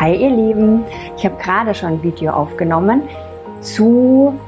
[0.00, 0.84] Hi ihr Lieben,
[1.16, 3.02] ich habe gerade schon ein Video aufgenommen
[3.60, 4.38] zu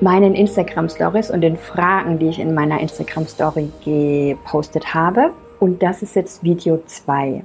[0.00, 5.32] meinen Instagram Stories und den Fragen, die ich in meiner Instagram Story gepostet habe.
[5.58, 7.44] Und das ist jetzt Video 2.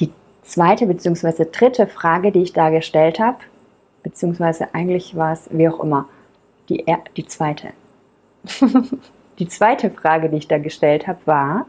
[0.00, 0.10] Die
[0.42, 1.46] zweite bzw.
[1.52, 3.38] dritte Frage, die ich da gestellt habe,
[4.02, 6.08] beziehungsweise eigentlich war es wie auch immer,
[6.68, 6.84] die,
[7.16, 7.68] die zweite.
[9.38, 11.66] die zweite Frage, die ich da gestellt habe, war,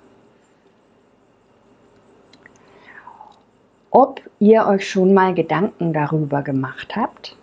[3.94, 7.38] ob ihr euch schon mal Gedanken darüber gemacht habt,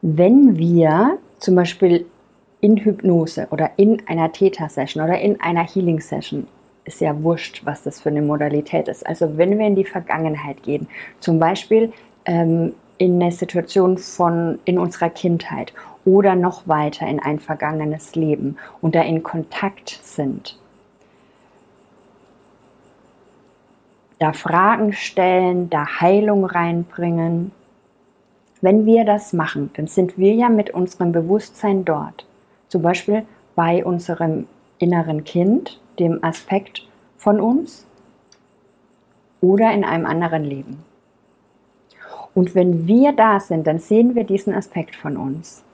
[0.00, 2.06] wenn wir zum Beispiel
[2.60, 6.46] in Hypnose oder in einer Theta-Session oder in einer Healing-Session,
[6.84, 9.04] ist ja wurscht, was das für eine Modalität ist.
[9.04, 10.86] Also wenn wir in die Vergangenheit gehen,
[11.18, 11.92] zum Beispiel
[12.24, 15.72] ähm, in eine Situation von in unserer Kindheit
[16.04, 20.56] oder noch weiter in ein vergangenes Leben und da in Kontakt sind
[24.22, 27.50] da Fragen stellen, da Heilung reinbringen.
[28.60, 32.24] Wenn wir das machen, dann sind wir ja mit unserem Bewusstsein dort.
[32.68, 34.46] Zum Beispiel bei unserem
[34.78, 37.84] inneren Kind, dem Aspekt von uns
[39.40, 40.84] oder in einem anderen Leben.
[42.32, 45.64] Und wenn wir da sind, dann sehen wir diesen Aspekt von uns.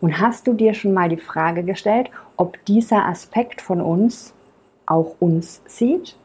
[0.00, 4.34] Und hast du dir schon mal die Frage gestellt, ob dieser Aspekt von uns
[4.86, 6.16] auch uns sieht?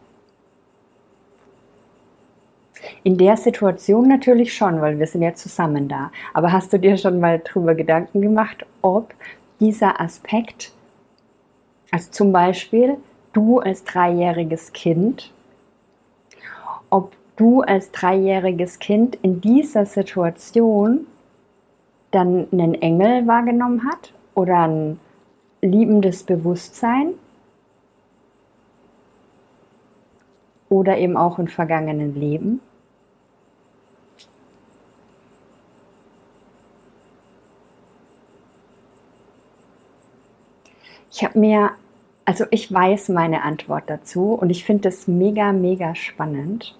[3.03, 6.11] In der Situation natürlich schon, weil wir sind ja zusammen da.
[6.33, 9.13] Aber hast du dir schon mal darüber Gedanken gemacht, ob
[9.59, 10.71] dieser Aspekt,
[11.91, 12.97] also zum Beispiel
[13.33, 15.31] du als dreijähriges Kind,
[16.89, 21.07] ob du als dreijähriges Kind in dieser Situation
[22.11, 24.99] dann einen Engel wahrgenommen hat oder ein
[25.61, 27.13] liebendes Bewusstsein
[30.71, 32.61] oder eben auch in vergangenen Leben.
[41.11, 41.71] Ich habe mir,
[42.23, 46.73] also ich weiß meine Antwort dazu und ich finde das mega, mega spannend.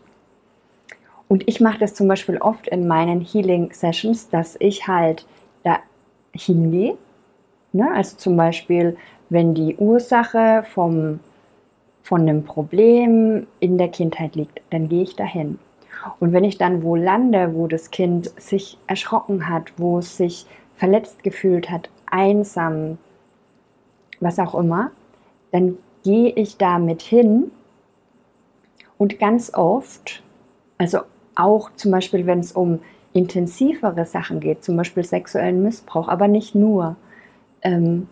[1.27, 5.25] Und ich mache das zum Beispiel oft in meinen Healing Sessions, dass ich halt
[5.63, 5.79] da
[6.31, 6.97] hingehe.
[7.73, 7.91] Ne?
[7.93, 8.95] Also zum Beispiel,
[9.29, 11.19] wenn die Ursache vom,
[12.03, 15.59] von einem Problem in der Kindheit liegt, dann gehe ich dahin.
[16.19, 20.45] Und wenn ich dann wo lande, wo das Kind sich erschrocken hat, wo es sich
[20.75, 22.97] verletzt gefühlt hat, einsam,
[24.19, 24.91] was auch immer,
[25.51, 27.51] dann gehe ich damit hin
[28.97, 30.23] und ganz oft,
[30.77, 30.99] also
[31.35, 32.79] auch zum Beispiel, wenn es um
[33.13, 36.95] intensivere Sachen geht, zum Beispiel sexuellen Missbrauch, aber nicht nur,
[37.61, 38.07] ähm,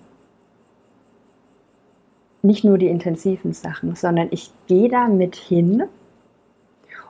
[2.42, 5.84] nicht nur die intensiven Sachen, sondern ich gehe da mit hin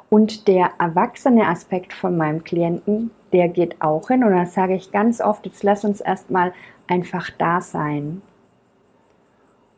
[0.10, 4.92] und der erwachsene Aspekt von meinem Klienten, der geht auch hin und dann sage ich
[4.92, 6.54] ganz oft, jetzt lass uns erstmal
[6.88, 8.22] einfach da sein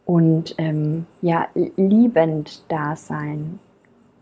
[0.06, 3.60] und ähm, ja, liebend da sein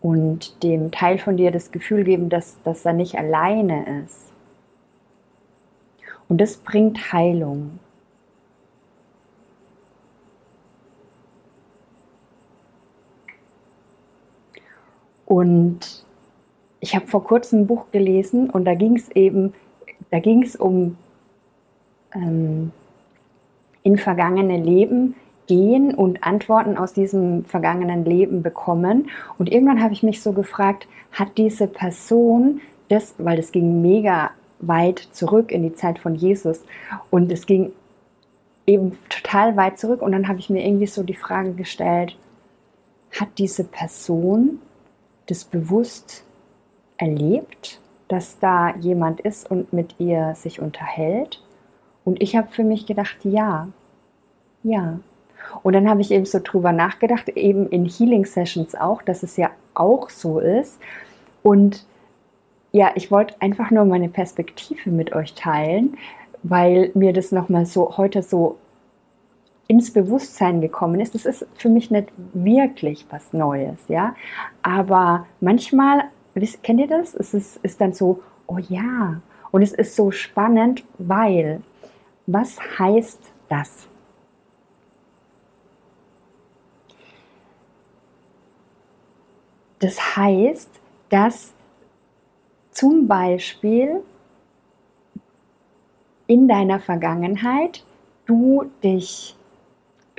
[0.00, 4.32] und dem Teil von dir das Gefühl geben, dass, dass er nicht alleine ist.
[6.28, 7.80] Und das bringt Heilung.
[15.30, 16.04] Und
[16.80, 19.54] ich habe vor kurzem ein Buch gelesen und da ging es eben,
[20.10, 20.96] da ging es um
[22.12, 22.72] ähm,
[23.84, 25.14] in vergangene Leben
[25.46, 29.08] gehen und Antworten aus diesem vergangenen Leben bekommen.
[29.38, 34.32] Und irgendwann habe ich mich so gefragt, hat diese Person das, weil das ging mega
[34.58, 36.64] weit zurück in die Zeit von Jesus
[37.10, 37.70] und es ging
[38.66, 42.16] eben total weit zurück und dann habe ich mir irgendwie so die Frage gestellt,
[43.12, 44.58] hat diese Person
[45.30, 46.24] das bewusst
[46.96, 51.42] erlebt, dass da jemand ist und mit ihr sich unterhält?
[52.04, 53.68] Und ich habe für mich gedacht, ja,
[54.62, 54.98] ja.
[55.62, 59.36] Und dann habe ich eben so drüber nachgedacht, eben in Healing Sessions auch, dass es
[59.36, 60.78] ja auch so ist.
[61.42, 61.86] Und
[62.72, 65.96] ja, ich wollte einfach nur meine Perspektive mit euch teilen,
[66.42, 68.58] weil mir das nochmal so heute so
[69.70, 74.16] ins Bewusstsein gekommen ist, das ist für mich nicht wirklich was Neues, ja.
[74.62, 77.14] Aber manchmal, wisst, kennt ihr das?
[77.14, 79.22] Es ist, ist dann so, oh ja.
[79.52, 81.62] Und es ist so spannend, weil,
[82.26, 83.86] was heißt das?
[89.78, 90.68] Das heißt,
[91.10, 91.54] dass
[92.72, 94.02] zum Beispiel
[96.26, 97.84] in deiner Vergangenheit
[98.26, 99.36] du dich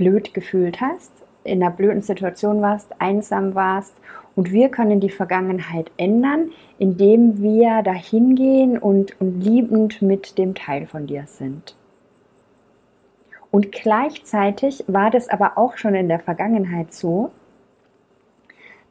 [0.02, 1.12] blöd gefühlt hast,
[1.44, 3.94] in einer blöden Situation warst, einsam warst.
[4.36, 6.50] Und wir können die Vergangenheit ändern,
[6.80, 11.76] indem wir dahin gehen und, und liebend mit dem Teil von dir sind.
[13.52, 17.30] Und gleichzeitig war das aber auch schon in der Vergangenheit so.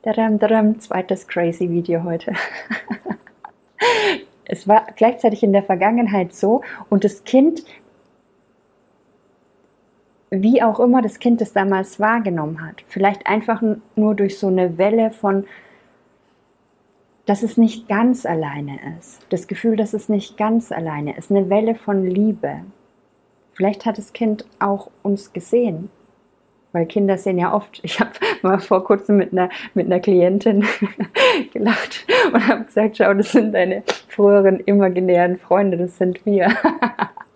[0.02, 2.34] Dadam, dadam, zweites crazy Video heute.
[4.44, 7.64] es war gleichzeitig in der Vergangenheit so und das Kind
[10.30, 12.84] wie auch immer das Kind es damals wahrgenommen hat.
[12.86, 13.62] Vielleicht einfach
[13.96, 15.44] nur durch so eine Welle von,
[17.26, 19.26] dass es nicht ganz alleine ist.
[19.30, 21.30] Das Gefühl, dass es nicht ganz alleine ist.
[21.30, 22.62] Eine Welle von Liebe.
[23.54, 25.90] Vielleicht hat das Kind auch uns gesehen.
[26.72, 28.10] Weil Kinder sehen ja oft, ich habe
[28.42, 30.64] mal vor kurzem mit einer, mit einer Klientin
[31.52, 36.48] gelacht und habe gesagt, schau, das sind deine früheren imaginären Freunde, das sind wir.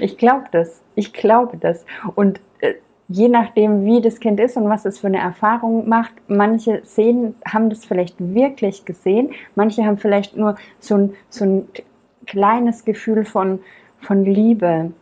[0.00, 0.82] ich glaube das.
[0.94, 1.84] Ich glaube das.
[2.14, 2.74] Und äh,
[3.08, 7.34] je nachdem, wie das Kind ist und was es für eine Erfahrung macht, manche sehen,
[7.46, 11.68] haben das vielleicht wirklich gesehen, manche haben vielleicht nur so ein, so ein
[12.26, 13.60] kleines Gefühl von,
[13.98, 14.92] von Liebe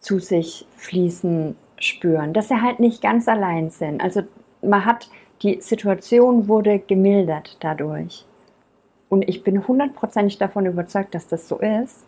[0.00, 4.02] zu sich fließen spüren, dass sie halt nicht ganz allein sind.
[4.02, 4.22] Also
[4.62, 5.08] man hat,
[5.42, 8.24] die Situation wurde gemildert dadurch.
[9.08, 12.04] Und ich bin hundertprozentig davon überzeugt, dass das so ist.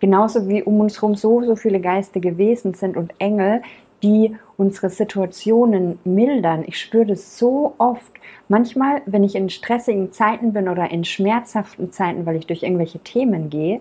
[0.00, 3.62] Genauso wie um uns herum so, so viele geistige Wesen sind und Engel,
[4.02, 6.64] die unsere Situationen mildern.
[6.66, 8.12] Ich spüre das so oft.
[8.48, 13.00] Manchmal, wenn ich in stressigen Zeiten bin oder in schmerzhaften Zeiten, weil ich durch irgendwelche
[13.00, 13.80] Themen gehe,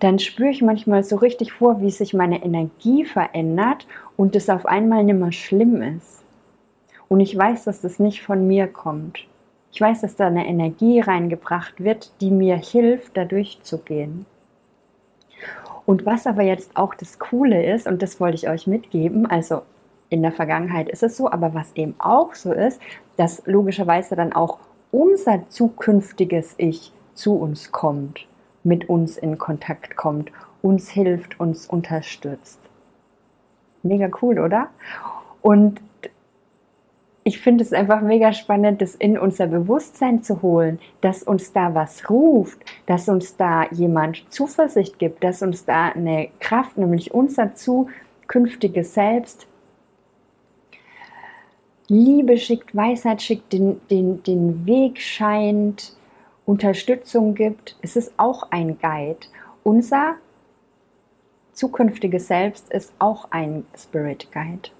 [0.00, 3.86] dann spüre ich manchmal so richtig vor, wie sich meine Energie verändert
[4.16, 6.24] und es auf einmal nicht mehr schlimm ist.
[7.08, 9.26] Und ich weiß, dass das nicht von mir kommt.
[9.70, 14.26] Ich weiß, dass da eine Energie reingebracht wird, die mir hilft, da durchzugehen.
[15.84, 19.62] Und was aber jetzt auch das Coole ist, und das wollte ich euch mitgeben, also
[20.08, 22.80] in der Vergangenheit ist es so, aber was eben auch so ist,
[23.16, 24.58] dass logischerweise dann auch
[24.90, 28.26] unser zukünftiges Ich zu uns kommt,
[28.62, 30.30] mit uns in Kontakt kommt,
[30.60, 32.60] uns hilft, uns unterstützt.
[33.82, 34.68] Mega cool, oder?
[35.40, 35.80] Und
[37.24, 41.74] ich finde es einfach mega spannend, das in unser Bewusstsein zu holen, dass uns da
[41.74, 47.54] was ruft, dass uns da jemand Zuversicht gibt, dass uns da eine Kraft, nämlich unser
[47.54, 49.46] zukünftiges Selbst,
[51.88, 55.94] Liebe schickt, Weisheit schickt, den, den, den Weg scheint,
[56.46, 57.76] Unterstützung gibt.
[57.82, 59.26] Es ist auch ein Guide.
[59.62, 60.14] Unser
[61.52, 64.70] zukünftiges Selbst ist auch ein Spirit Guide.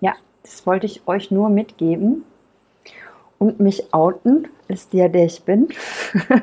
[0.00, 0.14] Ja,
[0.46, 2.24] das wollte ich euch nur mitgeben
[3.38, 5.68] und mich outen, ist ja der ich bin.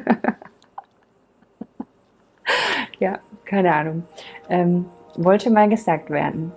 [3.00, 4.03] ja, keine Ahnung.
[4.50, 4.85] Ähm,
[5.15, 6.51] wollte mal gesagt werden.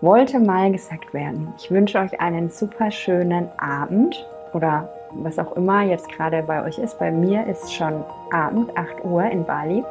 [0.00, 1.52] Wollte mal gesagt werden.
[1.58, 6.78] Ich wünsche euch einen super schönen Abend oder was auch immer jetzt gerade bei euch
[6.78, 6.98] ist.
[6.98, 9.84] Bei mir ist schon Abend, 8 Uhr in Bali.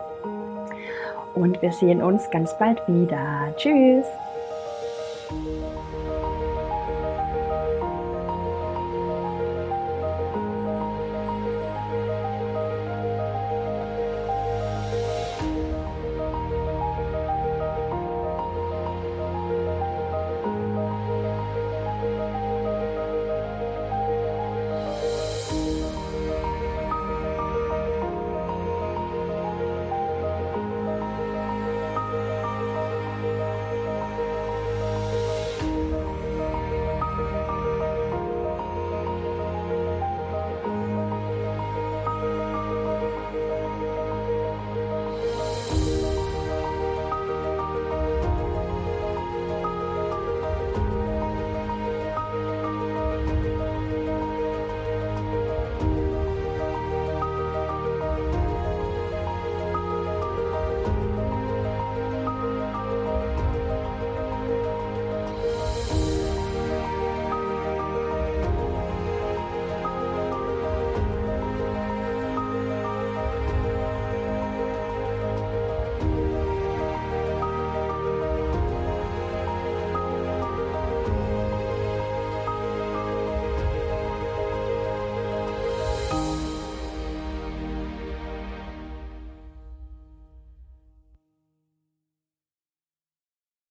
[1.36, 3.54] Und wir sehen uns ganz bald wieder.
[3.58, 4.08] Tschüss!